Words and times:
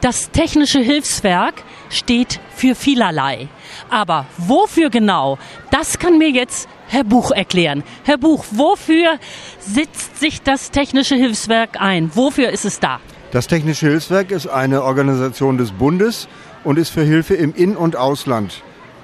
Das 0.00 0.30
Technische 0.30 0.78
Hilfswerk 0.78 1.64
steht 1.90 2.38
für 2.54 2.76
vielerlei. 2.76 3.48
Aber 3.90 4.26
wofür 4.36 4.90
genau, 4.90 5.38
das 5.72 5.98
kann 5.98 6.18
mir 6.18 6.30
jetzt 6.30 6.68
Herr 6.86 7.02
Buch 7.02 7.32
erklären. 7.32 7.82
Herr 8.04 8.16
Buch, 8.16 8.44
wofür 8.52 9.18
setzt 9.58 10.20
sich 10.20 10.40
das 10.42 10.70
Technische 10.70 11.16
Hilfswerk 11.16 11.80
ein? 11.80 12.10
Wofür 12.14 12.50
ist 12.50 12.64
es 12.64 12.78
da? 12.78 13.00
Das 13.32 13.48
Technische 13.48 13.88
Hilfswerk 13.88 14.30
ist 14.30 14.46
eine 14.46 14.84
Organisation 14.84 15.58
des 15.58 15.72
Bundes 15.72 16.28
und 16.62 16.78
ist 16.78 16.90
für 16.90 17.02
Hilfe 17.02 17.34
im 17.34 17.52
In- 17.54 17.76
und 17.76 17.96
Ausland 17.96 18.62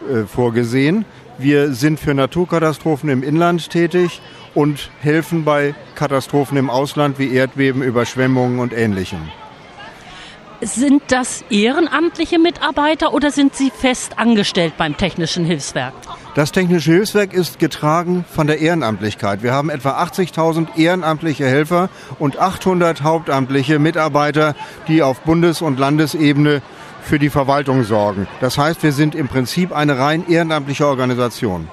äh, 0.08 0.24
vorgesehen. 0.26 1.04
Wir 1.38 1.74
sind 1.74 1.98
für 1.98 2.14
Naturkatastrophen 2.14 3.10
im 3.10 3.24
Inland 3.24 3.68
tätig 3.68 4.22
und 4.54 4.90
helfen 5.00 5.44
bei 5.44 5.74
Katastrophen 5.96 6.56
im 6.56 6.70
Ausland 6.70 7.18
wie 7.18 7.34
Erdbeben, 7.34 7.82
Überschwemmungen 7.82 8.60
und 8.60 8.72
Ähnlichem. 8.72 9.20
Sind 10.60 11.02
das 11.08 11.44
ehrenamtliche 11.50 12.38
Mitarbeiter 12.38 13.12
oder 13.12 13.30
sind 13.30 13.54
Sie 13.54 13.70
fest 13.70 14.18
angestellt 14.18 14.74
beim 14.78 14.96
Technischen 14.96 15.44
Hilfswerk? 15.44 15.92
Das 16.34 16.52
Technische 16.52 16.92
Hilfswerk 16.92 17.32
ist 17.32 17.58
getragen 17.58 18.24
von 18.30 18.46
der 18.46 18.60
Ehrenamtlichkeit. 18.60 19.42
Wir 19.42 19.52
haben 19.52 19.68
etwa 19.68 20.02
80.000 20.02 20.76
ehrenamtliche 20.76 21.44
Helfer 21.44 21.90
und 22.18 22.38
800 22.38 23.02
hauptamtliche 23.02 23.78
Mitarbeiter, 23.78 24.54
die 24.88 25.02
auf 25.02 25.20
Bundes- 25.20 25.60
und 25.60 25.78
Landesebene 25.78 26.62
für 27.02 27.18
die 27.18 27.30
Verwaltung 27.30 27.84
sorgen. 27.84 28.26
Das 28.40 28.56
heißt, 28.56 28.82
wir 28.82 28.92
sind 28.92 29.14
im 29.14 29.28
Prinzip 29.28 29.72
eine 29.72 29.98
rein 29.98 30.26
ehrenamtliche 30.28 30.86
Organisation. 30.86 31.68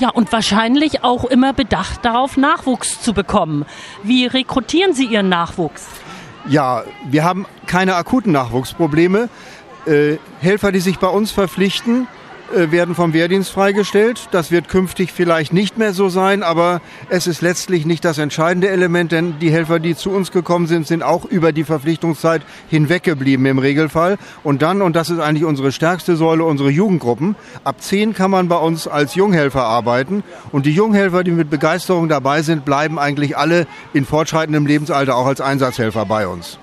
Ja, 0.00 0.10
und 0.10 0.32
wahrscheinlich 0.32 1.04
auch 1.04 1.24
immer 1.24 1.52
bedacht 1.52 2.04
darauf, 2.04 2.36
Nachwuchs 2.36 3.00
zu 3.00 3.14
bekommen. 3.14 3.64
Wie 4.02 4.26
rekrutieren 4.26 4.92
Sie 4.92 5.06
Ihren 5.06 5.28
Nachwuchs? 5.28 5.86
Ja, 6.46 6.84
wir 7.08 7.24
haben 7.24 7.46
keine 7.66 7.96
akuten 7.96 8.32
Nachwuchsprobleme. 8.32 9.28
Äh, 9.86 10.16
Helfer, 10.40 10.72
die 10.72 10.80
sich 10.80 10.98
bei 10.98 11.08
uns 11.08 11.30
verpflichten, 11.30 12.06
werden 12.52 12.94
vom 12.94 13.12
Wehrdienst 13.12 13.50
freigestellt. 13.50 14.28
Das 14.30 14.50
wird 14.50 14.68
künftig 14.68 15.12
vielleicht 15.12 15.52
nicht 15.52 15.78
mehr 15.78 15.92
so 15.92 16.08
sein, 16.08 16.42
aber 16.42 16.80
es 17.08 17.26
ist 17.26 17.42
letztlich 17.42 17.86
nicht 17.86 18.04
das 18.04 18.18
entscheidende 18.18 18.68
Element, 18.68 19.12
denn 19.12 19.38
die 19.40 19.50
Helfer, 19.50 19.78
die 19.78 19.96
zu 19.96 20.10
uns 20.10 20.30
gekommen 20.30 20.66
sind, 20.66 20.86
sind 20.86 21.02
auch 21.02 21.24
über 21.24 21.52
die 21.52 21.64
Verpflichtungszeit 21.64 22.42
hinweggeblieben 22.68 23.46
im 23.46 23.58
Regelfall. 23.58 24.18
Und 24.42 24.62
dann, 24.62 24.82
und 24.82 24.96
das 24.96 25.10
ist 25.10 25.20
eigentlich 25.20 25.44
unsere 25.44 25.72
stärkste 25.72 26.16
Säule, 26.16 26.44
unsere 26.44 26.70
Jugendgruppen. 26.70 27.36
Ab 27.64 27.76
zehn 27.80 28.14
kann 28.14 28.30
man 28.30 28.48
bei 28.48 28.58
uns 28.58 28.86
als 28.86 29.14
Junghelfer 29.14 29.64
arbeiten. 29.64 30.22
Und 30.52 30.66
die 30.66 30.72
Junghelfer, 30.72 31.24
die 31.24 31.30
mit 31.30 31.50
Begeisterung 31.50 32.08
dabei 32.08 32.42
sind, 32.42 32.64
bleiben 32.64 32.98
eigentlich 32.98 33.36
alle 33.36 33.66
in 33.92 34.04
fortschreitendem 34.04 34.66
Lebensalter 34.66 35.16
auch 35.16 35.26
als 35.26 35.40
Einsatzhelfer 35.40 36.06
bei 36.06 36.26
uns. 36.26 36.58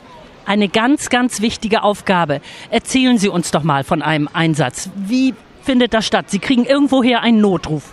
Eine 0.45 0.69
ganz, 0.69 1.09
ganz 1.09 1.41
wichtige 1.41 1.83
Aufgabe. 1.83 2.41
Erzählen 2.71 3.17
Sie 3.17 3.29
uns 3.29 3.51
doch 3.51 3.63
mal 3.63 3.83
von 3.83 4.01
einem 4.01 4.27
Einsatz. 4.33 4.89
Wie 4.95 5.33
findet 5.63 5.93
das 5.93 6.05
statt? 6.05 6.29
Sie 6.29 6.39
kriegen 6.39 6.65
irgendwoher 6.65 7.21
einen 7.21 7.41
Notruf. 7.41 7.83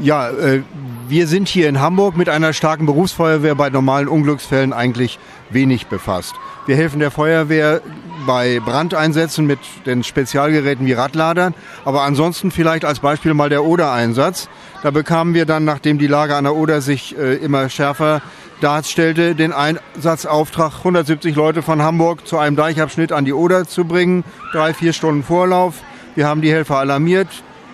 Ja, 0.00 0.30
äh, 0.30 0.62
wir 1.08 1.26
sind 1.26 1.48
hier 1.48 1.68
in 1.68 1.80
Hamburg 1.80 2.16
mit 2.16 2.28
einer 2.28 2.52
starken 2.52 2.86
Berufsfeuerwehr 2.86 3.54
bei 3.54 3.70
normalen 3.70 4.08
Unglücksfällen 4.08 4.72
eigentlich 4.72 5.18
wenig 5.50 5.86
befasst. 5.86 6.34
Wir 6.66 6.76
helfen 6.76 7.00
der 7.00 7.10
Feuerwehr 7.10 7.80
bei 8.26 8.60
Brandeinsätzen 8.64 9.46
mit 9.46 9.58
den 9.86 10.02
Spezialgeräten 10.02 10.86
wie 10.86 10.92
Radladern, 10.92 11.54
aber 11.84 12.02
ansonsten 12.02 12.50
vielleicht 12.50 12.84
als 12.84 13.00
Beispiel 13.00 13.34
mal 13.34 13.50
der 13.50 13.64
Oder-Einsatz. 13.64 14.48
Da 14.82 14.90
bekamen 14.90 15.34
wir 15.34 15.44
dann, 15.44 15.64
nachdem 15.64 15.98
die 15.98 16.06
Lage 16.06 16.36
an 16.36 16.44
der 16.44 16.54
Oder 16.54 16.80
sich 16.80 17.16
äh, 17.18 17.34
immer 17.34 17.68
schärfer 17.68 18.22
darstellte, 18.60 19.34
den 19.34 19.52
Einsatzauftrag, 19.52 20.78
170 20.78 21.34
Leute 21.34 21.62
von 21.62 21.82
Hamburg 21.82 22.26
zu 22.26 22.38
einem 22.38 22.56
Deichabschnitt 22.56 23.12
an 23.12 23.24
die 23.24 23.32
Oder 23.32 23.66
zu 23.66 23.84
bringen. 23.84 24.24
Drei, 24.52 24.72
vier 24.72 24.92
Stunden 24.92 25.22
Vorlauf. 25.22 25.82
Wir 26.14 26.28
haben 26.28 26.42
die 26.42 26.52
Helfer 26.52 26.78
alarmiert, 26.78 27.28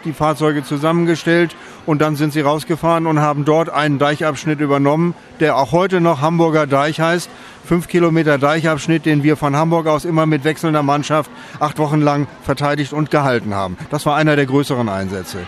die 0.05 0.12
Fahrzeuge 0.12 0.64
zusammengestellt 0.64 1.54
und 1.87 2.00
dann 2.00 2.16
sind 2.16 2.32
sie 2.32 2.41
rausgefahren 2.41 3.06
und 3.06 3.20
haben 3.20 3.44
dort 3.44 3.69
einen 3.69 3.98
Deichabschnitt 3.98 4.60
übernommen, 4.60 5.14
der 5.41 5.56
auch 5.56 5.72
heute 5.72 6.00
noch 6.00 6.20
Hamburger 6.20 6.66
Deich 6.66 7.00
heißt. 7.00 7.28
Fünf 7.64 7.88
Kilometer 7.88 8.38
Deichabschnitt, 8.38 9.04
den 9.04 9.22
wir 9.22 9.37
von 9.37 9.56
Hamburg 9.56 9.87
aus 9.87 10.04
immer 10.04 10.25
mit 10.25 10.44
wechselnder 10.44 10.82
Mannschaft 10.82 11.31
acht 11.59 11.78
Wochen 11.78 12.00
lang 12.00 12.26
verteidigt 12.42 12.92
und 12.92 13.10
gehalten 13.10 13.54
haben. 13.54 13.76
Das 13.91 14.06
war 14.06 14.16
einer 14.16 14.37
der 14.37 14.47
größeren 14.47 14.88
Einsätze. 14.88 15.47